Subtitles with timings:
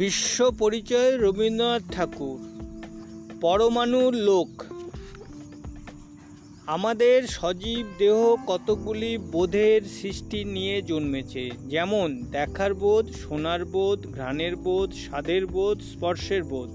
[0.00, 2.38] বিশ্ব পরিচয় রবীন্দ্রনাথ ঠাকুর।
[3.40, 4.64] পরমাণুর লোক।
[6.66, 14.92] আমাদের সজীব দেহ কতগুলি বোধের সৃষ্টি নিয়ে জন্মেছে। যেমন দেখার বোধ, শোনার বোধ, ঘ্রাণের বোধ,
[14.92, 16.70] স্বাদের বোধ, স্পর্শের বোধ।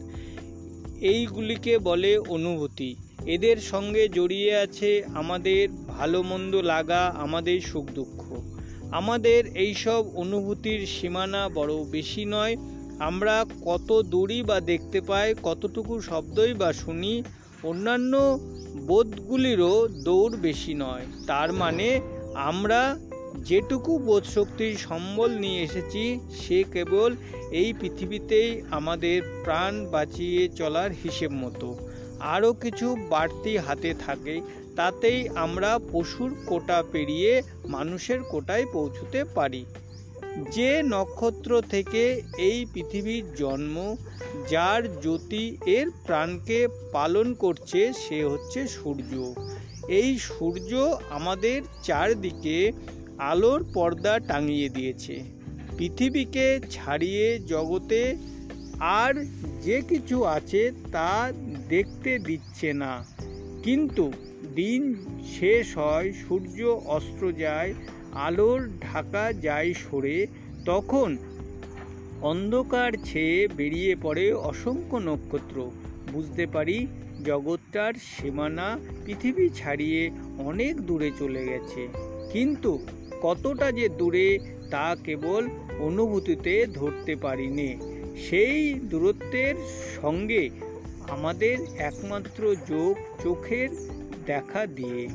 [1.01, 2.95] এইগুলিকে বলে অনুভূতি।
[3.25, 8.41] এদের সঙ্গে জড়িয়ে আছে আমাদের ভালো মন্দ লাগা, আমাদের সুখ দুঃখ।
[8.91, 12.57] আমাদের এইসব অনুভূতির সীমানা বড় বেশি নয়
[12.99, 17.23] আমরা কত দূরই বা দেখতে পাই, কতটুকু শব্দই বা শুনি,
[17.63, 18.39] অন্যান্য
[18.85, 22.01] বোধগুলিরও দৌড় বেশি নয়। তার মানে
[22.33, 22.97] আমরা
[23.35, 27.15] যেটুকু বোধশক্তির সম্বল নিয়ে এসেছি, সে কেবল
[27.51, 31.77] এই পৃথিবীতেই আমাদের প্রাণ বাঁচিয়ে চলার হিসেব মতো।
[32.19, 34.41] আরও কিছু বাড়তি হাতে থাকে,
[34.75, 39.65] তাতেই আমরা পশুর কোটা পেরিয়ে মানুষের কোটায় পৌঁছতে পারি।
[40.51, 43.95] যে নক্ষত্র থেকে এই পৃথিবীর জন্ম,
[44.49, 49.33] যার জ্যোতি এর প্রাণকে পালন করছে, সে হচ্ছে সূর্য।
[49.87, 52.71] এই সূর্য আমাদের চারদিকে
[53.17, 55.23] আলোর পর্দা টাঙিয়ে দিয়েছে।
[55.77, 58.15] পৃথিবীকে ছাড়িয়ে জগতে
[58.79, 59.25] আর
[59.61, 61.31] যে কিছু আছে তা
[61.69, 63.05] দেখতে দিচ্ছে না।
[63.63, 64.11] কিন্তু
[64.55, 64.95] দিন
[65.39, 67.73] শেষ হয়, সূর্য অস্ত্র যায়
[68.15, 70.27] আলোর ঢাকা যায় সরে,
[70.65, 71.17] তখন
[72.21, 75.71] অন্ধকার ছেয়ে বেরিয়ে পড়ে অসংখ্য নক্ষত্র।
[76.13, 76.87] বুঝতে পারি,
[77.25, 81.87] জগৎটার সীমানা পৃথিবী ছাড়িয়ে অনেক দূরে চলে গেছে।
[82.31, 82.85] কিন্তু
[83.21, 84.39] কতটা যে দূরে,
[84.71, 87.77] তা কেবল অনুভূতিতে ধরতে পারিনি।
[88.29, 89.55] সেই দূরত্বের
[90.01, 90.49] সঙ্গে
[91.09, 93.69] আমাদের একমাত্র যোগ চোখের
[94.25, 95.09] দেখা দিয়ে।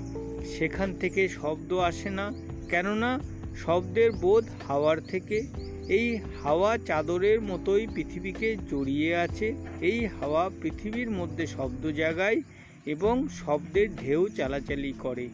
[0.59, 3.21] সেখান থেকে শব্দ আসে না কেননা
[3.57, 5.47] শব্দের বোধ হাওয়ার থেকে।
[5.89, 12.43] এই হাওয়া চাদরের মতোই পৃথিবীকে জড়িয়ে আছে। এই হাওয়া পৃথিবীর মধ্যে শব্দ জাগায়
[12.87, 15.29] এবং শব্দের ঢেউ চালাচালি করে।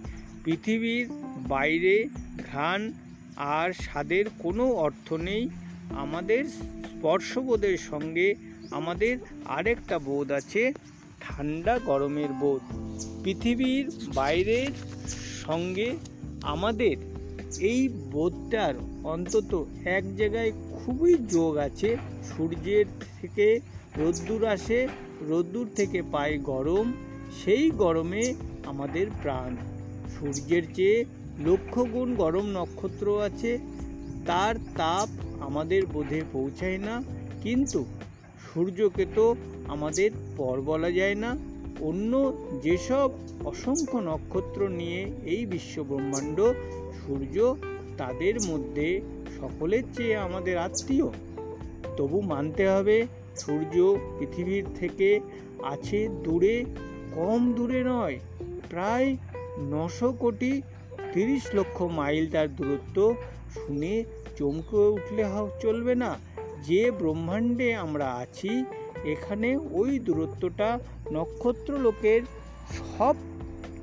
[0.44, 1.08] পৃথিবীর
[1.48, 2.08] বাইরে
[2.50, 2.92] ঘ্রাণ
[3.36, 5.48] আর স্বাদের কোনো অর্থ নেই।
[5.90, 6.44] আমাদের
[6.88, 8.34] স্পর্শবোধের সঙ্গে
[8.70, 10.72] আমাদের আরেকটা বোধ আছে,
[11.20, 12.62] ঠান্ডা গরমের বোধ।
[13.24, 14.72] পৃথিবীর বাইরের
[15.46, 15.96] সঙ্গে
[16.42, 16.96] আমাদের
[17.58, 18.74] এই বোধটার
[19.04, 22.86] অন্তত এক জায়গায় খুবই যোগ আছে। সূর্যের
[23.20, 23.60] থেকে
[23.96, 24.88] রোদ্দুর আসে,
[25.20, 26.92] রোদ্দুর থেকে পায় গরম।
[27.44, 28.34] সেই গরমে
[28.66, 29.56] আমাদের প্রাণ।
[30.18, 31.04] সূর্যের চেয়ে
[31.44, 33.58] লক্ষ গুণ গরম নক্ষত্র আছে।
[34.26, 35.08] তার তাপ
[35.40, 37.02] আমাদের বোধে পৌঁছায় না।
[37.42, 37.84] কিন্তু
[38.54, 39.36] সূর্যকে তো
[39.68, 41.36] আমাদের পর বলা যায় না।
[41.80, 42.32] অন্য
[42.62, 43.10] যেসব
[43.44, 46.40] অসংখ্য নক্ষত্র নিয়ে এই বিশ্ব ব্রহ্মাণ্ড
[47.06, 47.36] সূর্য
[47.98, 48.88] তাদের মধ্যে
[49.38, 51.08] সকলের চেয়ে আমাদের আত্মীয়।
[51.96, 52.96] তবু মানতে হবে,
[53.40, 53.74] সূর্য
[54.16, 55.08] পৃথিবীর থেকে
[55.72, 56.56] আছে দূরে,
[57.16, 58.16] কম দূরে নয়,
[58.70, 59.08] প্রায়
[59.72, 60.52] নশো কোটি
[61.12, 62.96] তিরিশ লক্ষ মাইল তার দূরত্ব।
[63.54, 63.94] শুনে
[64.38, 65.22] চমকে উঠলে
[65.62, 66.10] চলবে না,
[66.68, 68.52] যে ব্রহ্মাণ্ডে আমরা আছি,
[69.12, 69.48] এখানে
[69.80, 70.68] ওই দূরত্বটা
[71.14, 72.22] নক্ষত্র লোকের
[72.78, 73.14] সব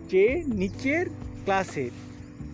[0.09, 1.05] চেয়ে নিচের
[1.45, 1.93] ক্লাসের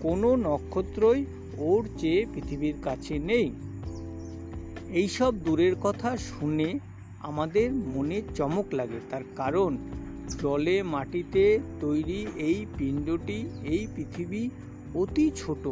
[0.01, 1.25] কোনো নক্ষত্রই
[1.57, 3.51] ওর চেয়ে পৃথিবীর কাছে নেই।
[4.93, 6.79] এইসব দূরের কথা শুনে
[7.19, 9.77] আমাদের মনে চমক লাগে, তার কারণ
[10.41, 14.49] জলে মাটিতে তৈরি এই পিণ্ডটি এই পৃথিবী
[14.93, 15.67] অতি ছোট।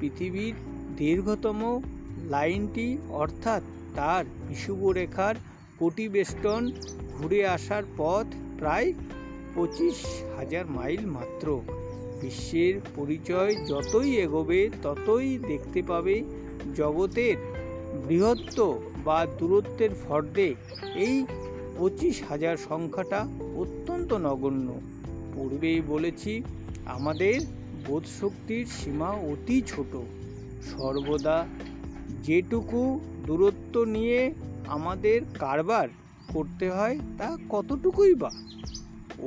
[0.00, 0.54] পৃথিবীর
[0.96, 1.80] দীর্ঘতম
[2.28, 3.62] লাইনটি অর্থাৎ
[3.94, 5.34] তার বিষুবরেখার
[5.78, 6.70] কোটিবেষ্টন
[7.18, 8.26] ঘুরে আসার পথ
[8.58, 8.92] প্রায়
[9.54, 9.96] পঁচিশ
[10.38, 11.62] হাজার মাইল মাত্র।
[12.22, 16.22] বিশ্বের পরিচয় যতই এগোবে, ততই দেখতে পাবে
[16.76, 17.36] জগতের
[18.08, 18.72] বৃহত্ত
[19.04, 20.54] বা দূরত্বের ফর্দে।
[20.94, 21.26] এই
[21.78, 24.80] পঁচিশ হাজার সংখ্যাটা অত্যন্ত নগণ্য।
[25.34, 26.42] পূর্বেই বলেছি,
[26.86, 27.40] আমাদের
[27.86, 29.96] বোধশক্তির সীমা অতি ছোট।
[30.64, 31.46] সর্বদা
[32.22, 34.34] যেটুকু দূরত্ব নিয়ে
[34.66, 35.88] আমাদের কারবার
[36.32, 38.30] করতে হয়, তা কতটুকুই বা?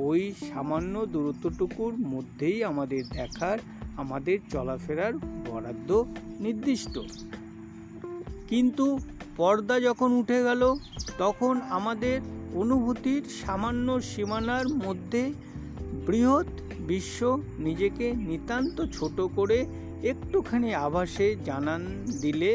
[0.09, 0.21] ওই
[0.53, 3.57] সামান্য দূরত্বটুকুর মধ্যেই আমাদের দেখার,
[3.97, 5.13] আমাদের চলাফেরার
[5.47, 5.89] বরাদ্দ
[6.39, 6.95] নির্দিষ্ট।
[8.49, 8.85] কিন্তু
[9.37, 10.61] পর্দা যখন উঠে গেল,
[11.17, 12.17] তখন আমাদের
[12.53, 15.23] অনুভূতির সামান্য সীমানার মধ্যে
[16.05, 16.49] বৃহৎ
[16.87, 17.19] বিশ্ব
[17.59, 19.57] নিজেকে নিতান্ত ছোট করে
[20.03, 21.81] একটুখানি আভাসে জানান
[22.21, 22.51] দিলে,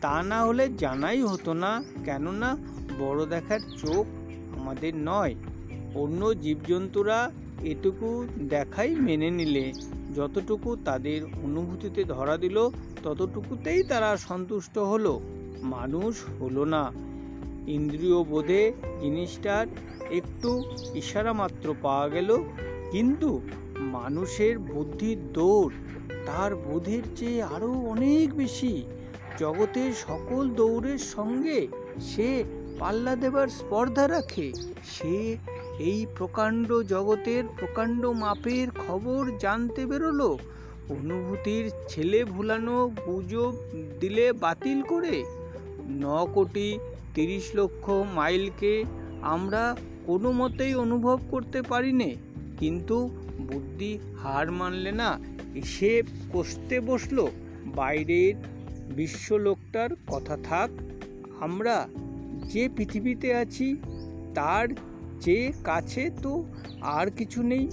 [0.00, 1.72] তা না হলে জানাই হতো না,
[2.04, 2.50] কেননা
[2.98, 4.04] বড় দেখার চোখ
[4.60, 5.34] আমাদের নয়।
[5.94, 7.30] অন্য জীবজন্তুরা
[7.62, 9.72] এটুকু দেখাই মেনে নিলে।
[10.14, 12.70] যতটুকু তাদের অনুভূতিতে ধরা দিল,
[13.02, 15.20] ততটুকুতেই তারা সন্তুষ্ট হলো।
[15.62, 16.92] মানুষ হলো না।
[17.66, 19.66] ইন্দ্রিয় বোধে জিনিসটার
[20.10, 20.64] একটু
[20.94, 22.38] ইশারা মাত্র পাওয়া গেল।
[22.90, 23.40] কিন্তু
[23.78, 25.74] মানুষের বুদ্ধির দৌড়
[26.26, 28.82] তার বোধের চেয়ে আরও অনেক বেশি।
[29.38, 31.68] জগতের সকল দৌড়ের সঙ্গে
[32.00, 32.44] সে
[32.78, 34.52] পাল্লা দেবার স্পর্ধা রাখে।
[34.84, 35.36] সে
[35.78, 40.38] এই প্রকাণ্ড জগতের প্রকাণ্ড মাপের খবর জানতে বেরোলো।
[40.88, 43.52] অনুভূতির ছেলে ভুলানো গুজব
[44.00, 45.24] দিলে বাতিল করে।
[45.90, 46.78] ন কোটি
[47.14, 48.84] তিরিশ লক্ষ মাইলকে
[49.22, 49.76] আমরা
[50.06, 52.16] কোনো মতেই অনুভব করতে পারি নে
[52.58, 53.08] কিন্তু
[53.40, 55.18] বুদ্ধি হার মানলে না
[55.64, 57.26] সে কষতে বসল।
[57.66, 58.34] বাইরের
[58.96, 60.70] বিশ্বলোকটার কথা থাক,
[61.40, 61.88] আমরা
[62.52, 63.76] যে পৃথিবীতে আছি,
[64.34, 64.68] তার
[65.24, 66.44] যে কাছে তো
[66.80, 67.70] আর কিছু নেই,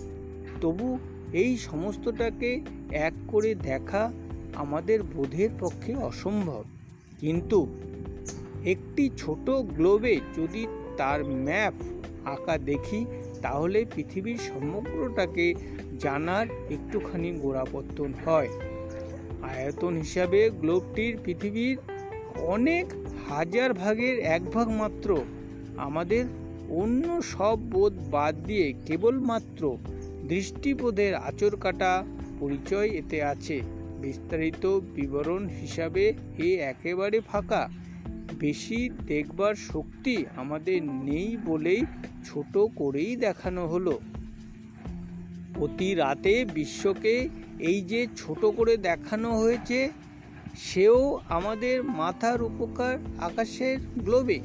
[0.61, 0.97] তবু
[1.33, 2.61] এই সমস্তটাকে
[2.91, 4.11] এক করে দেখা
[4.55, 6.63] আমাদের বোধের পক্ষে অসম্ভব।
[7.19, 7.59] কিন্তু
[8.65, 10.67] একটি ছোট গ্লোবে যদি
[10.97, 11.73] তার ম্যাপ
[12.25, 13.05] আঁকা দেখি,
[13.41, 15.53] তাহলে পৃথিবীর সমগ্রটাকে
[15.99, 18.49] জানার একটুখানি গোড়াপত্তন হয়।
[19.41, 21.77] আয়তন হিসাবে গ্লোবটির পৃথিবীর
[22.37, 22.85] অনেক
[23.29, 25.09] হাজার ভাগের এক ভাগ মাত্র
[25.77, 26.25] আমাদের
[26.71, 29.77] অন্য সব বোধ বাদ দিয়ে কেবলমাত্র
[30.27, 32.03] দৃষ্টিবোধের আচর কাটা
[32.39, 33.61] পরিচয় এতে আছে।
[34.01, 37.69] বিস্তারিত বিবরণ হিসাবে এ একেবারে ফাঁকা।
[38.39, 41.81] বেশি দেখবার শক্তি আমাদের নেই বলেই
[42.25, 43.99] ছোট করেই দেখানো হলো।
[45.55, 47.29] প্রতি রাতে বিশ্বকে
[47.59, 49.89] এই যে ছোট করে দেখানো হয়েছে,
[50.57, 54.39] সেও আমাদের মাথার উপকার আকাশের গ্লোবে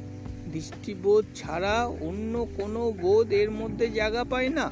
[0.53, 4.71] দৃষ্টিবোধ ছাড়া অন্য কোনো বোধ এর মধ্যে জায়গা পায় না।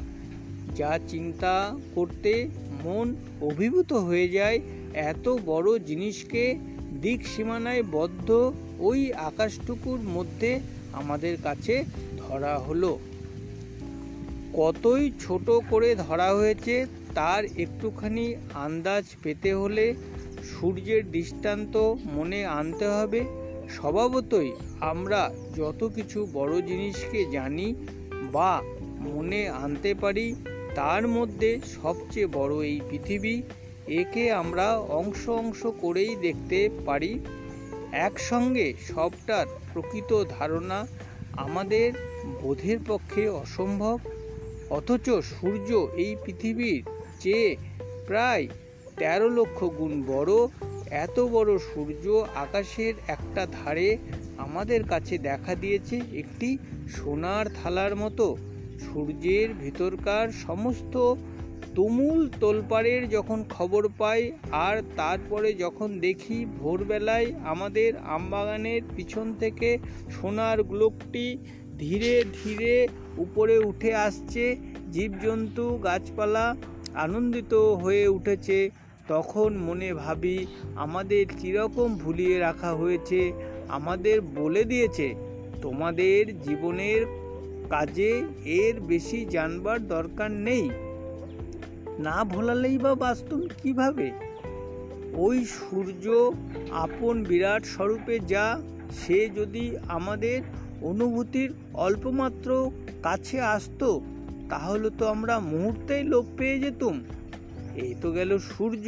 [0.76, 2.48] যা চিন্তা করতে
[2.84, 4.60] মন অভিভূত হয়ে যায়,
[4.94, 6.44] এত বড় জিনিসকে
[7.02, 10.60] দিক সীমানায় বদ্ধ ওই আকাশটুকুর মধ্যে
[10.94, 11.84] আমাদের কাছে
[12.18, 13.00] ধরা হলো।
[14.54, 16.86] কতই ছোট করে ধরা হয়েছে,
[17.16, 19.86] তার একটুখানি আন্দাজ পেতে হলে
[20.50, 21.78] সূর্যের দৃষ্টান্ত
[22.14, 27.76] মনে আনতে হবে। স্বভাবতই আমরা যত কিছু বড় জিনিসকে জানি
[28.32, 28.62] বা
[29.00, 30.36] মনে আনতে পারি,
[30.76, 33.42] তার মধ্যে সবচেয়ে বড় এই পৃথিবী,
[33.88, 37.20] একে আমরা অংশ অংশ করেই দেখতে পারি।
[37.92, 40.88] একসঙ্গে সবটার প্রকৃত ধারণা
[41.34, 41.94] আমাদের
[42.42, 44.00] বোধের পক্ষে অসম্ভব,
[44.70, 46.84] অথচ সূর্য এই পৃথিবীর
[47.20, 47.56] চেয়ে
[48.08, 48.48] প্রায়
[48.98, 50.48] তেরো লক্ষ গুণ বড়
[50.92, 53.98] এত বড় সূর্য আকাশের একটা ধারে
[54.38, 58.38] আমাদের কাছে দেখা দিয়েছে একটি সোনার থালার মতো।
[58.80, 61.16] সূর্যের ভিতরকার সমস্ত
[61.76, 69.78] তুমুল তোলপাড়ের যখন খবর পাই আর তারপরে যখন দেখি ভোরবেলায় আমাদের আমবাগানের পিছন থেকে
[70.12, 71.38] সোনার গ্লোকটি
[71.78, 72.88] ধীরে ধীরে
[73.18, 74.56] উপরে উঠে আসছে,
[74.92, 76.56] জীবজন্তু, গাছপালা
[76.94, 78.70] আনন্দিত হয়ে উঠেছে।
[79.08, 83.32] তখন মনে ভাবি আমাদের কীরকম ভুলিয়ে রাখা হয়েছে,
[83.68, 85.16] আমাদের বলে দিয়েছে,
[85.62, 87.06] তোমাদের জীবনের
[87.70, 90.70] কাজে এর বেশি জানবার দরকার নেই।
[92.00, 94.12] না ভোলালেই বা বাস্তব কীভাবে?
[95.16, 96.32] ওই সূর্য
[96.72, 98.60] আপন বিরাট স্বরূপে যা,
[99.00, 100.42] সে যদি আমাদের
[100.82, 102.72] অনুভূতির অল্পমাত্র
[103.04, 104.02] কাছে আসতো,
[104.50, 107.04] তাহলে তো আমরা মুহূর্তেই লোপ পেয়ে যেতুম।
[107.84, 108.86] এই তো গেল সূর্য।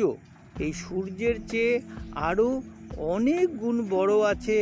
[0.59, 1.73] এই সূর্যের চেয়ে
[2.29, 2.49] আরও
[3.15, 4.57] অনেক গুণ বড় আছে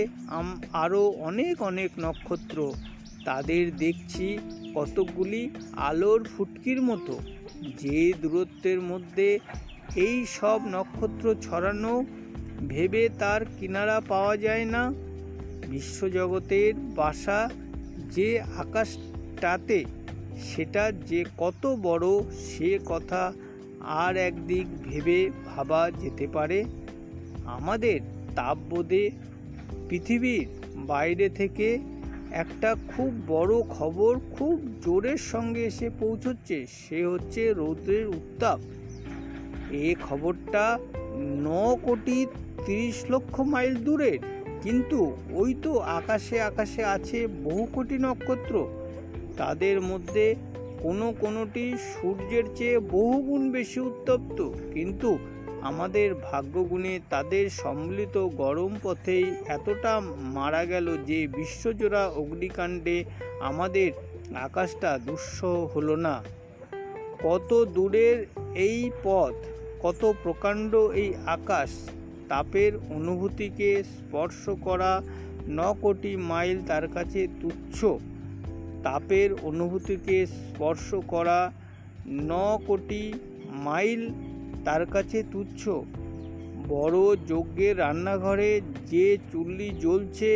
[0.84, 2.58] আরও অনেক অনেক নক্ষত্র।
[3.26, 4.26] তাদের দেখছি
[4.76, 5.44] কতকগুলি
[5.90, 7.14] আলোর ফুটকির মতো।
[7.82, 9.30] যে দূরত্বের মধ্যে
[9.96, 11.94] এই সব নক্ষত্র ছড়ানো
[12.70, 14.84] ভেবে তার কিনারা পাওয়া যায় না।
[15.72, 17.40] বিশ্বজগতের বাসা
[18.16, 19.80] যে আকাশটাতে,
[20.48, 22.08] সেটা যে কত বড়
[22.48, 23.22] সে কথা
[23.86, 26.66] আর একদিক ভেবে ভাবা যেতে পারে।
[27.46, 28.00] আমাদের
[28.36, 29.12] তাপবোধে
[29.90, 31.68] পৃথিবীর বাইরে থেকে
[32.32, 38.60] একটা খুব বড় খবর খুব জোরের সঙ্গে এসে পৌঁছচ্ছে, সে হচ্ছে রৌদ্রের উত্তাপ।
[39.72, 40.78] এ খবরটা
[41.44, 41.48] ন
[41.84, 42.26] কোটি
[42.66, 44.20] তিরিশ লক্ষ মাইল দূরের,
[44.64, 48.56] কিন্তু ওই তো আকাশে আকাশে আছে বহু কোটি নক্ষত্র।
[49.38, 50.36] তাদের মধ্যে
[50.82, 55.18] কোনো কোনোটি সূর্যের চেয়ে বহুগুণ বেশি উত্তপ্ত। কিন্তু
[55.62, 63.04] আমাদের ভাগ্যগুণে তাদের সম্মিলিত গরম পথেই এতটা মারা গেল যে বিশ্বজোড়া অগ্নিকাণ্ডে
[63.40, 63.92] আমাদের
[64.36, 66.24] আকাশটা দুঃসহ হলো না।
[67.24, 69.34] কত দূরের এই পথ,
[69.84, 71.90] কত প্রকাণ্ড এই আকাশ,
[72.30, 75.02] তাপের অনুভূতিকে স্পর্শ করা
[75.50, 77.86] ন কোটি মাইল তার কাছে তুচ্ছ।
[78.86, 81.40] তাপের অনুভূতিকে স্পর্শ করা
[82.30, 82.32] ন
[82.68, 83.04] কোটি
[83.66, 84.02] মাইল
[84.66, 85.62] তার কাছে তুচ্ছ।
[86.68, 88.52] বড় যজ্ঞের রান্নাঘরে
[88.86, 90.32] যে চুল্লি জ্বলছে,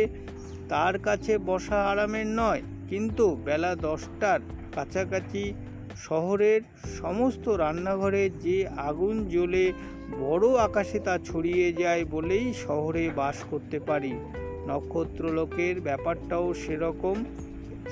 [0.68, 4.40] তার কাছে বসা আরামের নয়, কিন্তু বেলা দশটার
[4.74, 5.52] কাছাকাছি
[5.96, 6.60] শহরের
[7.00, 8.56] সমস্ত রান্নাঘরে যে
[8.88, 9.64] আগুন জ্বলে,
[10.20, 14.14] বড় আকাশে তা ছড়িয়ে যায় বলেই শহরে বাস করতে পারি।
[14.68, 17.16] নক্ষত্রলোকের ব্যাপারটাও সেরকম।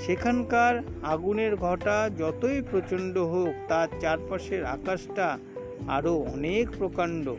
[0.06, 5.38] সেখানকার আগুনের ঘটা যতই প্রচণ্ড হোক তার চারপাশের আকাশটা
[5.88, 7.34] আরও অনেক প্রকাণ্ড।